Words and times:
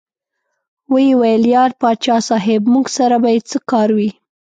ویې 0.93 1.13
ویل: 1.19 1.43
یار 1.55 1.71
پاچا 1.81 2.17
صاحب 2.29 2.61
موږ 2.73 2.85
سره 2.97 3.15
به 3.21 3.29
یې 3.33 3.39
څه 3.49 3.57
کار 3.71 3.89
وي. 3.97 4.09